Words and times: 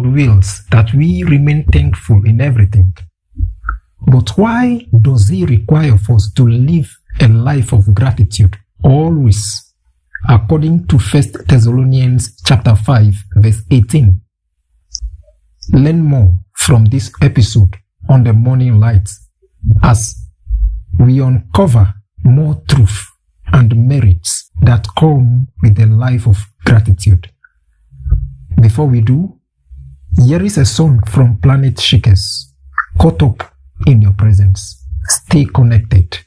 God 0.00 0.14
wills 0.14 0.62
that 0.70 0.94
we 0.94 1.24
remain 1.24 1.64
thankful 1.64 2.24
in 2.24 2.40
everything. 2.40 2.94
But 4.06 4.30
why 4.30 4.86
does 5.02 5.28
He 5.28 5.44
require 5.44 5.92
of 5.92 6.08
us 6.08 6.32
to 6.36 6.48
live 6.48 6.90
a 7.20 7.28
life 7.28 7.72
of 7.72 7.94
gratitude 7.94 8.56
always? 8.82 9.74
According 10.28 10.86
to 10.86 10.98
1 10.98 11.22
Thessalonians 11.46 12.40
chapter 12.46 12.74
5 12.74 13.14
verse 13.36 13.62
18. 13.70 14.20
Learn 15.74 16.00
more 16.00 16.32
from 16.56 16.86
this 16.86 17.12
episode 17.20 17.76
on 18.08 18.24
the 18.24 18.32
morning 18.32 18.80
light 18.80 19.08
as 19.82 20.14
we 20.98 21.20
uncover 21.20 21.92
more 22.24 22.62
truth 22.68 23.06
and 23.52 23.76
merits 23.86 24.50
that 24.62 24.86
come 24.98 25.48
with 25.62 25.78
a 25.78 25.86
life 25.86 26.26
of 26.26 26.38
gratitude. 26.64 27.30
Before 28.60 28.86
we 28.86 29.00
do, 29.02 29.39
here 30.26 30.42
is 30.44 30.58
a 30.58 30.66
song 30.66 31.00
from 31.06 31.38
Planet 31.38 31.80
Shakers. 31.80 32.52
Caught 32.98 33.22
up 33.22 33.54
in 33.86 34.02
your 34.02 34.12
presence. 34.12 34.84
Stay 35.04 35.46
connected. 35.46 36.18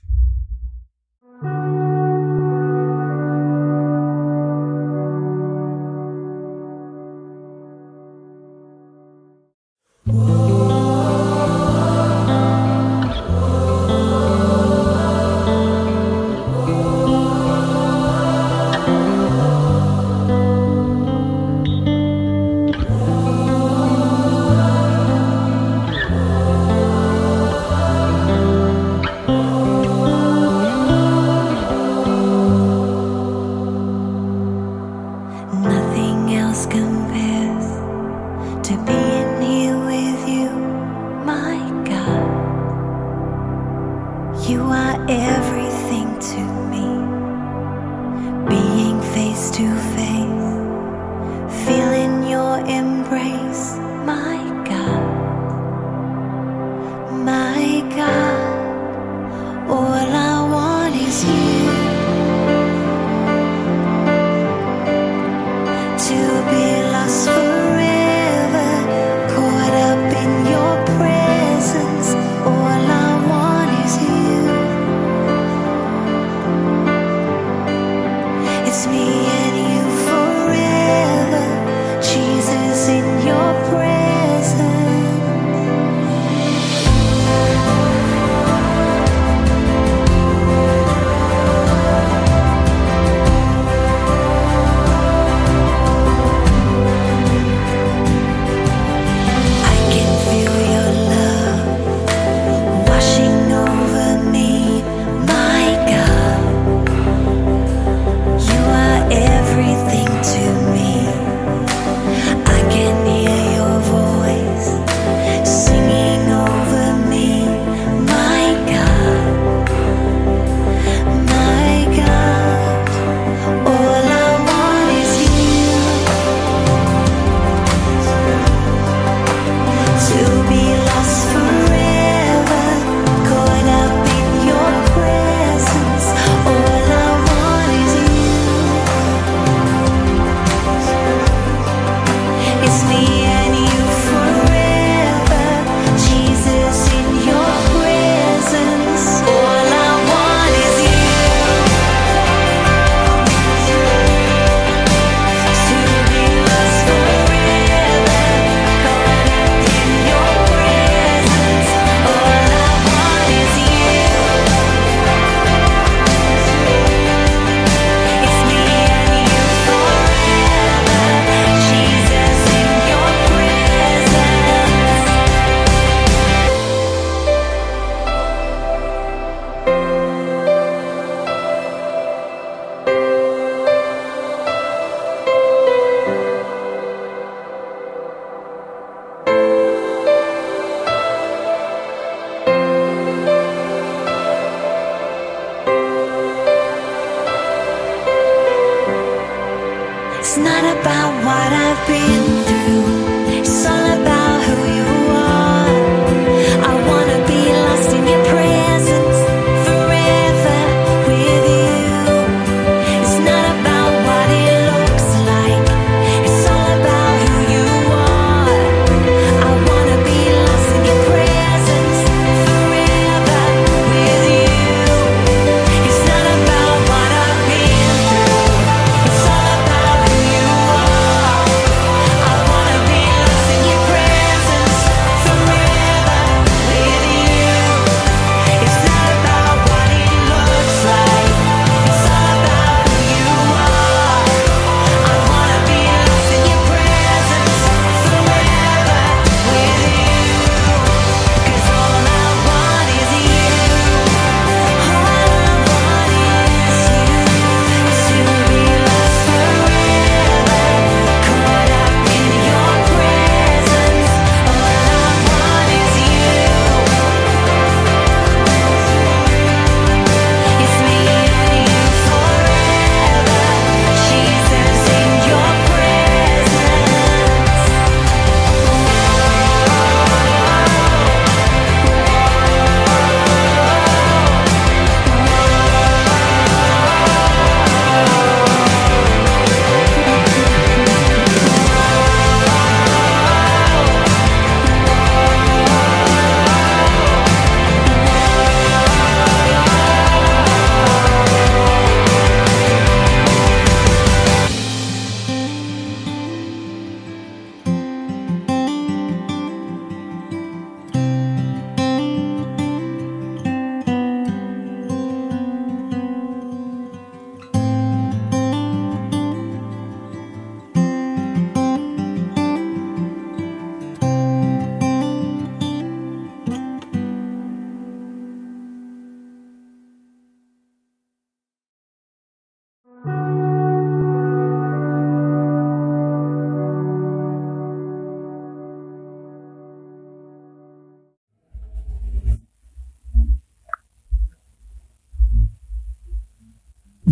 You 44.48 44.62
are 44.64 44.98
every 45.10 45.63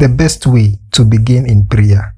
the 0.01 0.09
best 0.09 0.47
way 0.47 0.79
to 0.89 1.05
begin 1.05 1.45
in 1.45 1.63
prayer. 1.67 2.15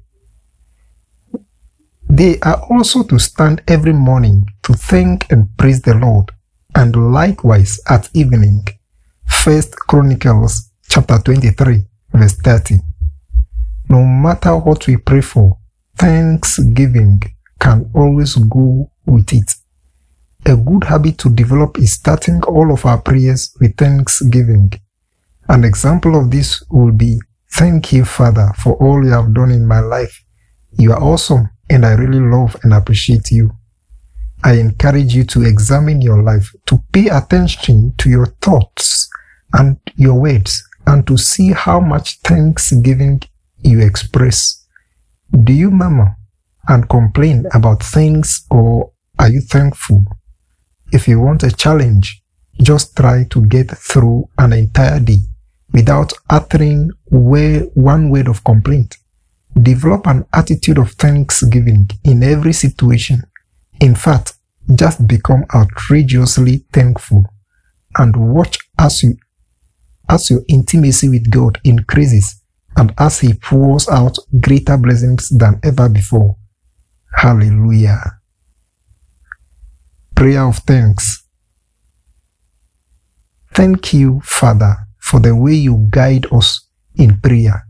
They 2.08 2.40
are 2.40 2.62
also 2.70 3.02
to 3.02 3.18
stand 3.18 3.62
every 3.68 3.92
morning 3.92 4.46
to 4.62 4.72
thank 4.72 5.30
and 5.30 5.54
praise 5.58 5.82
the 5.82 5.94
Lord, 5.94 6.30
and 6.74 7.12
likewise 7.12 7.78
at 7.86 8.08
evening. 8.14 8.64
First 9.26 9.76
Chronicles 9.76 10.70
chapter 10.88 11.18
23, 11.18 11.84
verse 12.10 12.32
30. 12.36 12.76
No 13.90 14.02
matter 14.02 14.56
what 14.56 14.86
we 14.86 14.96
pray 14.96 15.20
for, 15.20 15.58
thanksgiving 15.98 17.20
can 17.60 17.90
always 17.94 18.34
go 18.36 18.90
with 19.04 19.30
it. 19.34 19.56
A 20.46 20.56
good 20.56 20.84
habit 20.84 21.18
to 21.18 21.28
develop 21.28 21.78
is 21.78 21.92
starting 21.92 22.42
all 22.44 22.72
of 22.72 22.86
our 22.86 23.02
prayers 23.02 23.54
with 23.60 23.76
thanksgiving. 23.76 24.72
An 25.50 25.64
example 25.64 26.18
of 26.18 26.30
this 26.30 26.62
will 26.70 26.92
be 26.92 27.20
Thank 27.56 27.92
you, 27.92 28.04
Father, 28.04 28.50
for 28.58 28.74
all 28.82 29.04
you 29.04 29.12
have 29.12 29.32
done 29.32 29.52
in 29.52 29.64
my 29.64 29.78
life. 29.78 30.24
You 30.72 30.90
are 30.92 31.00
awesome, 31.00 31.50
and 31.70 31.86
I 31.86 31.92
really 31.92 32.18
love 32.18 32.56
and 32.64 32.74
appreciate 32.74 33.30
you. 33.30 33.52
I 34.42 34.54
encourage 34.54 35.14
you 35.14 35.22
to 35.26 35.42
examine 35.42 36.02
your 36.02 36.20
life, 36.20 36.52
to 36.66 36.82
pay 36.92 37.06
attention 37.10 37.94
to 37.98 38.10
your 38.10 38.26
thoughts 38.42 39.08
and 39.52 39.78
your 39.94 40.14
words, 40.14 40.64
and 40.88 41.06
to 41.06 41.16
see 41.16 41.52
how 41.52 41.78
much 41.78 42.18
thanksgiving 42.24 43.22
you 43.62 43.78
express. 43.78 44.66
Do 45.44 45.52
you 45.52 45.70
murmur 45.70 46.16
and 46.66 46.88
complain 46.88 47.46
about 47.54 47.84
things, 47.84 48.44
or 48.50 48.90
are 49.20 49.30
you 49.30 49.40
thankful? 49.40 50.04
If 50.92 51.06
you 51.06 51.20
want 51.20 51.44
a 51.44 51.52
challenge, 51.52 52.20
just 52.60 52.96
try 52.96 53.26
to 53.30 53.46
get 53.46 53.70
through 53.78 54.28
an 54.38 54.52
entire 54.54 54.98
day 54.98 55.20
without 55.74 56.12
uttering 56.30 56.90
one 57.10 58.08
word 58.08 58.28
of 58.28 58.42
complaint. 58.44 58.96
Develop 59.60 60.06
an 60.06 60.24
attitude 60.32 60.78
of 60.78 60.92
thanksgiving 60.92 61.90
in 62.04 62.22
every 62.22 62.52
situation. 62.52 63.24
In 63.80 63.94
fact, 63.94 64.34
just 64.74 65.06
become 65.06 65.44
outrageously 65.54 66.64
thankful 66.72 67.26
and 67.98 68.16
watch 68.16 68.56
as 68.78 69.02
you 69.02 69.16
as 70.08 70.30
your 70.30 70.40
intimacy 70.48 71.08
with 71.08 71.30
God 71.30 71.58
increases 71.64 72.42
and 72.76 72.92
as 72.98 73.20
he 73.20 73.32
pours 73.34 73.88
out 73.88 74.16
greater 74.40 74.76
blessings 74.76 75.28
than 75.30 75.58
ever 75.64 75.88
before. 75.88 76.36
Hallelujah. 77.14 78.20
Prayer 80.14 80.42
of 80.42 80.58
thanks. 80.58 81.24
Thank 83.54 83.94
you, 83.94 84.20
Father, 84.24 84.76
for 85.04 85.20
the 85.20 85.36
way 85.36 85.52
you 85.52 85.86
guide 85.90 86.26
us 86.32 86.66
in 86.96 87.20
prayer. 87.20 87.66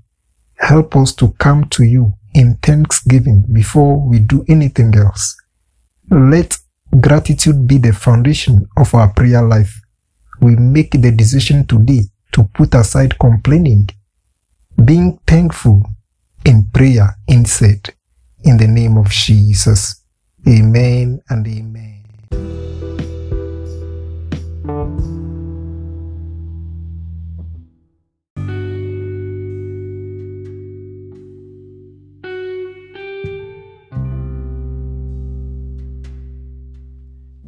Help 0.55 0.95
us 0.95 1.13
to 1.13 1.33
come 1.33 1.69
to 1.69 1.83
you 1.83 2.13
in 2.33 2.55
thanksgiving 2.63 3.45
before 3.53 3.99
we 4.09 4.21
do 4.21 4.45
anything 4.49 4.95
else. 4.95 5.37
Let 6.09 6.57
gratitude 7.01 7.67
be 7.67 7.79
the 7.79 7.93
foundation 7.93 8.69
of 8.77 8.95
our 8.95 9.13
prayer 9.13 9.43
life. 9.43 9.81
We 10.41 10.55
make 10.55 10.93
the 10.93 11.11
decision 11.11 11.67
today 11.67 12.03
to 12.33 12.45
put 12.55 12.73
aside 12.73 13.19
complaining, 13.19 13.89
being 14.85 15.19
thankful 15.27 15.83
in 16.45 16.69
prayer 16.73 17.17
instead. 17.27 17.93
In 18.45 18.59
the 18.59 18.69
name 18.69 18.97
of 18.97 19.11
Jesus. 19.11 20.05
Amen 20.47 21.21
and 21.29 21.49
amen. 21.49 22.05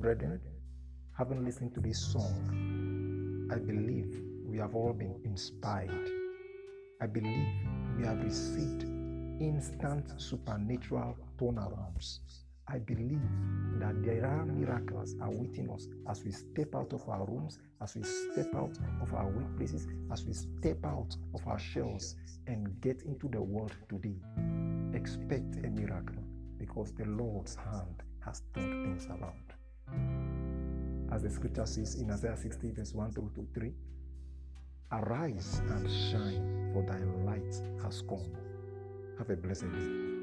Brethren, 0.07 0.41
having 1.19 1.45
listened 1.45 1.75
to 1.75 1.81
this 1.81 1.99
song, 1.99 3.49
I 3.53 3.59
believe 3.59 4.23
we 4.45 4.57
have 4.59 4.77
all 4.77 4.93
been 4.93 5.21
inspired. 5.25 6.09
I 7.03 7.07
believe 7.07 7.49
we 7.99 8.07
have 8.07 8.23
received 8.23 8.85
instant 9.41 10.13
supernatural 10.21 11.17
turnarounds. 11.37 12.21
I 12.69 12.79
believe 12.79 13.21
that 13.81 14.01
there 14.05 14.25
are 14.27 14.47
miracles 14.47 15.17
awaiting 15.23 15.71
us 15.71 15.89
as 16.09 16.23
we 16.23 16.31
step 16.31 16.77
out 16.77 16.93
of 16.93 17.09
our 17.09 17.27
rooms, 17.27 17.59
as 17.83 17.97
we 17.97 18.05
step 18.05 18.55
out 18.55 18.79
of 19.03 19.13
our 19.13 19.33
workplaces, 19.33 19.89
as 20.13 20.25
we 20.25 20.35
step 20.35 20.85
out 20.85 21.17
of 21.35 21.45
our 21.49 21.59
shells 21.59 22.15
and 22.47 22.81
get 22.81 23.03
into 23.03 23.27
the 23.27 23.43
world 23.43 23.75
today. 23.89 24.15
Expect 24.95 25.57
a 25.65 25.69
miracle 25.69 26.23
because 26.59 26.93
the 26.93 27.07
Lord's 27.07 27.57
hand 27.57 28.05
has 28.25 28.43
turned 28.55 28.85
things 28.85 29.07
around. 29.07 29.46
As 31.17 31.23
the 31.23 31.31
scripture 31.31 31.65
says 31.65 31.95
in 31.95 32.11
Isaiah 32.11 32.37
60, 32.37 32.73
verse 32.73 32.93
1 32.93 33.13
through 33.13 33.31
to 33.37 33.49
3, 33.55 33.73
Arise 34.93 35.63
and 35.71 35.91
shine, 35.91 36.71
for 36.75 36.83
thy 36.83 37.03
light 37.25 37.55
has 37.83 38.03
come. 38.03 38.37
Have 39.17 39.31
a 39.31 39.37
blessed 39.37 39.73
day. 39.73 40.16